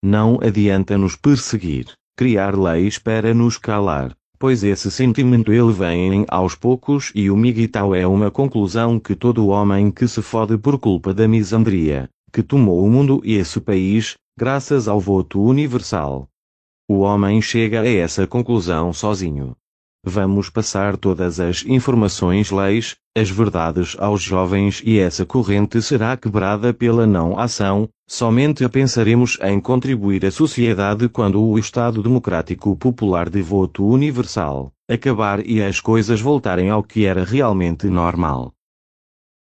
Não 0.07 0.39
adianta 0.43 0.99
nos 0.99 1.17
perseguir, 1.17 1.87
criar 2.15 2.55
leis 2.55 2.99
para 2.99 3.33
nos 3.33 3.57
calar, 3.57 4.15
pois 4.39 4.63
esse 4.63 4.91
sentimento 4.91 5.51
ele 5.51 5.73
vem 5.73 6.27
aos 6.29 6.55
poucos 6.55 7.11
e 7.15 7.31
o 7.31 7.37
miguital 7.39 7.95
é 7.95 8.07
uma 8.07 8.31
conclusão 8.31 9.01
que 9.01 9.15
todo 9.17 9.47
homem 9.47 9.91
que 9.91 10.07
se 10.07 10.21
fode 10.21 10.59
por 10.59 10.79
culpa 10.79 11.15
da 11.15 11.27
misandria, 11.27 12.07
que 12.31 12.43
tomou 12.43 12.85
o 12.85 12.91
mundo 12.91 13.23
e 13.25 13.33
esse 13.33 13.59
país, 13.63 14.15
graças 14.39 14.89
ao 14.89 15.01
voto 15.01 15.41
universal. 15.41 16.29
O 16.87 16.99
homem 16.99 17.41
chega 17.41 17.81
a 17.81 17.89
essa 17.89 18.27
conclusão 18.27 18.93
sozinho. 18.93 19.57
Vamos 20.07 20.51
passar 20.51 20.99
todas 20.99 21.41
as 21.41 21.65
informações, 21.65 22.51
leis, 22.51 22.95
as 23.17 23.31
verdades 23.31 23.97
aos 23.99 24.21
jovens 24.21 24.83
e 24.85 24.99
essa 24.99 25.25
corrente 25.25 25.81
será 25.81 26.15
quebrada 26.15 26.75
pela 26.75 27.07
não 27.07 27.39
ação, 27.39 27.89
somente 28.07 28.69
pensaremos 28.69 29.39
em 29.41 29.59
contribuir 29.59 30.27
à 30.27 30.31
sociedade 30.31 31.09
quando 31.09 31.43
o 31.43 31.59
Estado 31.59 32.03
Democrático 32.03 32.77
Popular 32.77 33.31
de 33.31 33.41
voto 33.41 33.87
universal 33.87 34.71
acabar 34.87 35.45
e 35.47 35.63
as 35.63 35.81
coisas 35.81 36.21
voltarem 36.21 36.69
ao 36.69 36.83
que 36.83 37.07
era 37.07 37.25
realmente 37.25 37.87
normal. 37.87 38.53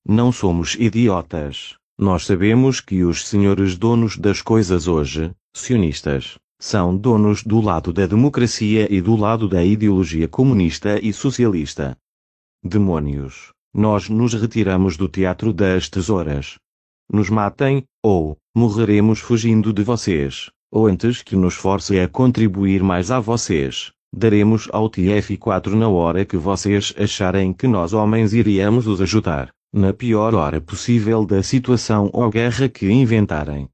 Não 0.08 0.32
somos 0.32 0.76
idiotas. 0.80 1.76
Nós 1.98 2.24
sabemos 2.24 2.80
que 2.80 3.04
os 3.04 3.28
senhores 3.28 3.76
donos 3.76 4.16
das 4.16 4.40
coisas 4.40 4.88
hoje, 4.88 5.30
sionistas, 5.52 6.38
são 6.64 6.96
donos 6.96 7.42
do 7.42 7.60
lado 7.60 7.92
da 7.92 8.06
democracia 8.06 8.88
e 8.90 8.98
do 8.98 9.14
lado 9.14 9.46
da 9.46 9.62
ideologia 9.62 10.26
comunista 10.26 10.98
e 10.98 11.12
socialista. 11.12 11.94
Demônios, 12.64 13.52
nós 13.74 14.08
nos 14.08 14.32
retiramos 14.32 14.96
do 14.96 15.06
teatro 15.06 15.52
das 15.52 15.90
tesouras. 15.90 16.54
Nos 17.12 17.28
matem, 17.28 17.84
ou 18.02 18.38
morreremos 18.56 19.18
fugindo 19.18 19.74
de 19.74 19.82
vocês, 19.82 20.50
ou 20.72 20.86
antes 20.86 21.22
que 21.22 21.36
nos 21.36 21.52
force 21.52 22.00
a 22.00 22.08
contribuir 22.08 22.82
mais 22.82 23.10
a 23.10 23.20
vocês, 23.20 23.92
daremos 24.10 24.66
ao 24.72 24.88
TF4 24.88 25.74
na 25.74 25.90
hora 25.90 26.24
que 26.24 26.38
vocês 26.38 26.94
acharem 26.96 27.52
que 27.52 27.68
nós 27.68 27.92
homens 27.92 28.32
iríamos 28.32 28.86
os 28.86 29.02
ajudar, 29.02 29.50
na 29.70 29.92
pior 29.92 30.34
hora 30.34 30.62
possível 30.62 31.26
da 31.26 31.42
situação 31.42 32.08
ou 32.10 32.30
guerra 32.30 32.70
que 32.70 32.90
inventarem 32.90 33.68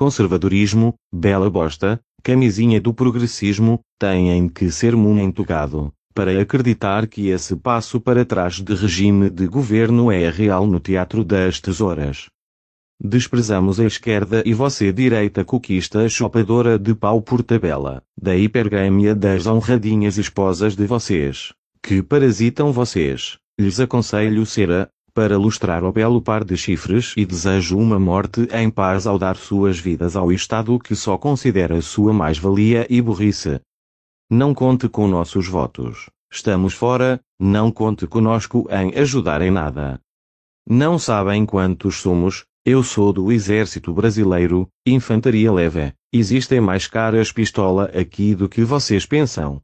conservadorismo, 0.00 0.94
bela 1.12 1.50
bosta, 1.50 2.00
camisinha 2.22 2.80
do 2.80 2.94
progressismo, 2.94 3.80
têm 3.98 4.48
que 4.48 4.70
ser 4.70 4.96
muito 4.96 5.44
para 6.14 6.40
acreditar 6.40 7.06
que 7.06 7.28
esse 7.28 7.54
passo 7.54 8.00
para 8.00 8.24
trás 8.24 8.62
de 8.62 8.74
regime 8.74 9.28
de 9.28 9.46
governo 9.46 10.10
é 10.10 10.30
real 10.30 10.66
no 10.66 10.80
teatro 10.80 11.22
das 11.22 11.60
tesouras. 11.60 12.30
Desprezamos 12.98 13.78
a 13.78 13.84
esquerda 13.84 14.42
e 14.46 14.54
você 14.54 14.90
direita 14.90 15.44
coquista 15.44 16.08
chupadora 16.08 16.78
de 16.78 16.94
pau 16.94 17.20
por 17.20 17.42
tabela, 17.42 18.02
da 18.18 18.34
hipergâmia 18.34 19.14
das 19.14 19.46
honradinhas 19.46 20.16
esposas 20.16 20.74
de 20.74 20.86
vocês, 20.86 21.52
que 21.82 22.02
parasitam 22.02 22.72
vocês. 22.72 23.36
Lhes 23.60 23.78
aconselho 23.78 24.46
ser 24.46 24.70
a 24.70 24.88
para 25.20 25.36
lustrar 25.36 25.84
o 25.84 25.92
belo 25.92 26.22
par 26.22 26.42
de 26.42 26.56
chifres 26.56 27.12
e 27.14 27.26
desejo 27.26 27.76
uma 27.76 27.98
morte 27.98 28.48
em 28.54 28.70
paz 28.70 29.06
ao 29.06 29.18
dar 29.18 29.36
suas 29.36 29.78
vidas 29.78 30.16
ao 30.16 30.32
Estado 30.32 30.78
que 30.78 30.96
só 30.96 31.18
considera 31.18 31.82
sua 31.82 32.10
mais-valia 32.10 32.86
e 32.88 33.02
burrice. 33.02 33.60
Não 34.30 34.54
conte 34.54 34.88
com 34.88 35.06
nossos 35.06 35.46
votos. 35.46 36.08
Estamos 36.32 36.72
fora, 36.72 37.20
não 37.38 37.70
conte 37.70 38.06
conosco 38.06 38.66
em 38.70 38.98
ajudar 38.98 39.42
em 39.42 39.50
nada. 39.50 40.00
Não 40.66 40.98
sabem 40.98 41.44
quantos 41.44 41.96
somos, 41.96 42.46
eu 42.64 42.82
sou 42.82 43.12
do 43.12 43.30
Exército 43.30 43.92
Brasileiro, 43.92 44.66
Infantaria 44.86 45.52
Leve. 45.52 45.92
Existem 46.10 46.62
mais 46.62 46.86
caras 46.86 47.30
pistola 47.30 47.90
aqui 47.94 48.34
do 48.34 48.48
que 48.48 48.64
vocês 48.64 49.04
pensam. 49.04 49.60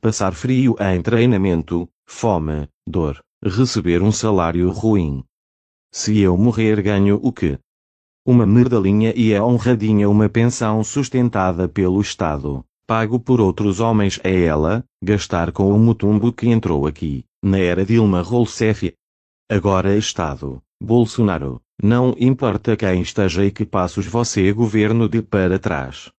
Passar 0.00 0.34
frio 0.34 0.76
em 0.78 1.02
treinamento, 1.02 1.88
fome, 2.06 2.68
dor, 2.86 3.20
receber 3.44 4.02
um 4.02 4.10
salário 4.10 4.70
ruim. 4.70 5.22
Se 5.92 6.18
eu 6.20 6.36
morrer 6.36 6.82
ganho 6.82 7.18
o 7.22 7.32
quê? 7.32 7.58
Uma 8.26 8.44
merdalinha 8.44 9.12
e 9.16 9.32
é 9.32 9.42
honradinha 9.42 10.08
uma 10.08 10.28
pensão 10.28 10.82
sustentada 10.84 11.68
pelo 11.68 12.00
Estado, 12.00 12.64
pago 12.86 13.18
por 13.18 13.40
outros 13.40 13.80
homens 13.80 14.20
é 14.22 14.42
ela, 14.42 14.84
gastar 15.02 15.52
com 15.52 15.72
o 15.72 15.78
mutumbo 15.78 16.32
que 16.32 16.48
entrou 16.48 16.86
aqui, 16.86 17.24
na 17.42 17.58
era 17.58 17.86
Dilma 17.86 18.22
Rousseff. 18.22 18.92
Agora 19.50 19.96
Estado, 19.96 20.60
Bolsonaro, 20.82 21.60
não 21.82 22.14
importa 22.18 22.76
quem 22.76 23.00
esteja 23.00 23.44
e 23.44 23.50
que 23.50 23.64
passos 23.64 24.06
você 24.06 24.52
governo 24.52 25.08
de 25.08 25.22
para 25.22 25.58
trás. 25.58 26.10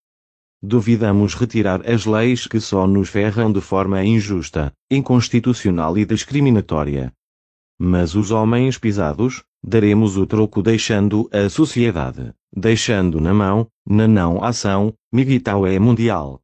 Duvidamos 0.62 1.36
retirar 1.36 1.90
as 1.90 2.06
leis 2.06 2.46
que 2.46 2.60
só 2.60 2.86
nos 2.86 3.08
ferram 3.08 3.52
de 3.52 3.62
forma 3.62 4.04
injusta, 4.04 4.74
inconstitucional 4.92 5.98
e 5.98 6.06
discriminatória. 6.06 7.14
Mas 7.80 8.14
os 8.14 8.30
homens 8.30 8.78
pisados, 8.78 9.44
daremos 9.64 10.18
o 10.18 10.28
troco 10.28 10.62
deixando 10.62 11.30
a 11.32 11.50
sociedade, 11.50 12.34
deixando 12.54 13.22
na 13.22 13.34
mão, 13.34 13.68
na 13.88 14.06
não 14.06 14.44
ação, 14.44 14.94
Miguel 15.14 15.66
é 15.66 15.80
mundial. 15.80 16.42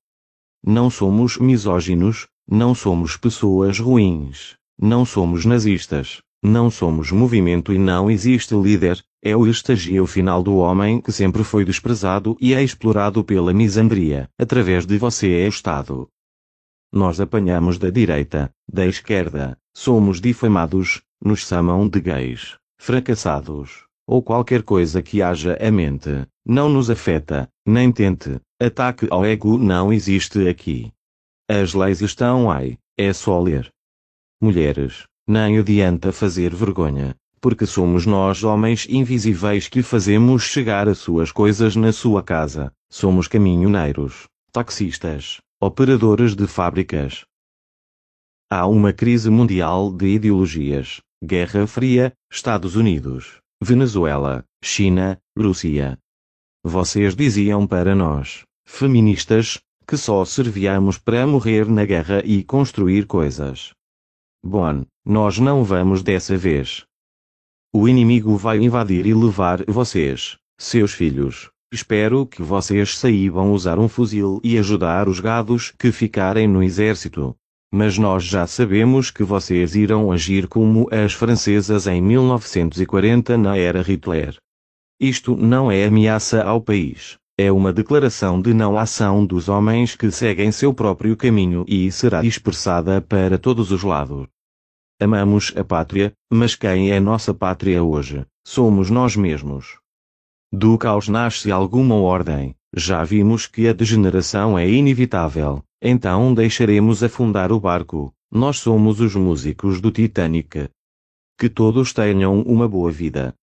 Não 0.64 0.90
somos 0.90 1.38
misóginos, 1.38 2.28
não 2.48 2.74
somos 2.74 3.18
pessoas 3.18 3.80
ruins, 3.80 4.56
não 4.80 5.06
somos 5.06 5.44
nazistas, 5.46 6.22
não 6.46 6.70
somos 6.70 7.12
movimento 7.12 7.74
e 7.74 7.78
não 7.78 8.10
existe 8.10 8.54
líder, 8.56 9.04
é 9.24 9.36
o 9.36 9.48
estágio 9.48 10.06
final 10.06 10.44
do 10.44 10.58
homem 10.58 11.02
que 11.02 11.12
sempre 11.12 11.44
foi 11.44 11.66
desprezado 11.66 12.38
e 12.40 12.54
é 12.54 12.64
explorado 12.64 13.24
pela 13.24 13.52
misandria. 13.52 14.30
Através 14.40 14.86
de 14.86 14.98
você 14.98 15.32
é 15.32 15.48
Estado. 15.48 16.08
Nós 16.94 17.20
apanhamos 17.20 17.78
da 17.78 17.90
direita, 17.90 18.54
da 18.72 18.86
esquerda, 18.86 19.58
somos 19.76 20.22
difamados, 20.22 21.02
nos 21.24 21.40
chamam 21.40 21.90
de 21.90 22.00
gays, 22.00 22.58
fracassados, 22.80 23.86
ou 24.08 24.22
qualquer 24.22 24.62
coisa 24.62 25.02
que 25.02 25.22
haja 25.22 25.58
a 25.60 25.72
mente, 25.72 26.28
não 26.46 26.70
nos 26.70 26.90
afeta, 26.90 27.50
nem 27.66 27.92
tente, 27.92 28.40
ataque 28.62 29.08
ao 29.10 29.26
ego 29.26 29.58
não 29.58 29.92
existe 29.92 30.48
aqui. 30.48 30.92
As 31.50 31.74
leis 31.74 32.02
estão 32.02 32.50
aí, 32.50 32.78
é 32.98 33.12
só 33.12 33.42
ler. 33.42 33.70
Mulheres, 34.40 35.08
nem 35.28 35.58
adianta 35.58 36.12
fazer 36.12 36.54
vergonha, 36.54 37.16
porque 37.42 37.66
somos 37.66 38.06
nós 38.06 38.44
homens 38.44 38.88
invisíveis 38.90 39.68
que 39.68 39.82
fazemos 39.82 40.44
chegar 40.44 40.88
as 40.88 41.00
suas 41.00 41.32
coisas 41.32 41.76
na 41.76 41.92
sua 41.92 42.24
casa. 42.24 42.72
Somos 42.90 43.28
caminhoneiros, 43.28 44.28
taxistas, 44.52 45.40
operadores 45.60 46.36
de 46.36 46.48
fábricas. 46.48 47.26
Há 48.50 48.68
uma 48.68 48.94
crise 48.94 49.30
mundial 49.30 49.92
de 49.92 50.08
ideologias. 50.08 51.02
Guerra 51.24 51.66
Fria, 51.66 52.14
Estados 52.32 52.76
Unidos, 52.76 53.40
Venezuela, 53.64 54.46
China, 54.64 55.20
Rússia. 55.36 55.98
Vocês 56.64 57.16
diziam 57.16 57.66
para 57.66 57.96
nós, 57.96 58.44
feministas, 58.68 59.60
que 59.88 59.98
só 59.98 60.24
servíamos 60.26 60.98
para 60.98 61.26
morrer 61.26 61.68
na 61.68 61.86
guerra 61.86 62.22
e 62.26 62.44
construir 62.44 63.08
coisas. 63.08 63.74
Bom, 64.48 64.86
nós 65.04 65.40
não 65.40 65.64
vamos 65.64 66.04
dessa 66.04 66.38
vez. 66.38 66.86
O 67.74 67.90
inimigo 67.90 68.38
vai 68.38 68.60
invadir 68.60 69.08
e 69.08 69.12
levar 69.12 69.66
vocês, 69.68 70.38
seus 70.56 70.94
filhos. 70.94 71.50
Espero 71.74 72.28
que 72.28 72.44
vocês 72.44 72.96
saibam 72.96 73.52
usar 73.52 73.80
um 73.80 73.90
fuzil 73.90 74.40
e 74.44 74.56
ajudar 74.60 75.10
os 75.10 75.20
gados 75.20 75.74
que 75.80 75.92
ficarem 75.92 76.48
no 76.48 76.62
exército. 76.62 77.36
Mas 77.74 77.98
nós 77.98 78.24
já 78.24 78.46
sabemos 78.46 79.10
que 79.10 79.24
vocês 79.24 79.76
irão 79.76 80.12
agir 80.12 80.48
como 80.48 80.88
as 80.92 81.14
francesas 81.14 81.88
em 81.88 82.00
1940 82.00 83.40
na 83.40 83.58
era 83.58 83.82
Hitler. 83.82 84.38
Isto 85.00 85.36
não 85.36 85.72
é 85.72 85.86
ameaça 85.86 86.44
ao 86.44 86.62
país. 86.62 87.18
É 87.36 87.52
uma 87.52 87.74
declaração 87.74 88.40
de 88.40 88.54
não 88.54 88.78
ação 88.78 89.26
dos 89.26 89.50
homens 89.50 89.96
que 89.96 90.12
seguem 90.12 90.52
seu 90.52 90.72
próprio 90.72 91.18
caminho 91.18 91.66
e 91.68 91.92
será 91.92 92.22
dispersada 92.22 93.02
para 93.02 93.40
todos 93.40 93.72
os 93.72 93.82
lados. 93.82 94.28
Amamos 95.00 95.54
a 95.58 95.64
pátria, 95.64 96.14
mas 96.32 96.56
quem 96.56 96.92
é 96.92 97.00
nossa 97.00 97.34
pátria 97.34 97.84
hoje? 97.84 98.26
Somos 98.48 98.90
nós 98.90 99.16
mesmos. 99.16 99.78
Do 100.52 100.78
caos 100.78 101.10
nasce 101.10 101.52
alguma 101.52 101.96
ordem. 101.96 102.56
Já 102.74 103.04
vimos 103.04 103.48
que 103.48 103.68
a 103.68 103.74
degeneração 103.74 104.58
é 104.58 104.70
inevitável, 104.70 105.64
então 105.82 106.34
deixaremos 106.34 107.04
afundar 107.04 107.52
o 107.52 107.60
barco. 107.60 108.14
Nós 108.32 108.60
somos 108.60 109.00
os 109.00 109.16
músicos 109.16 109.82
do 109.82 109.92
Titanic. 109.92 110.70
Que 111.38 111.50
todos 111.50 111.92
tenham 111.94 112.42
uma 112.42 112.68
boa 112.68 112.92
vida. 112.92 113.34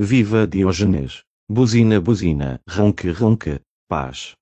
Viva 0.00 0.46
Diógenes! 0.46 1.22
Buzina, 1.48 2.00
buzina, 2.00 2.60
ronque, 2.68 3.10
ronque, 3.10 3.60
paz. 3.88 4.34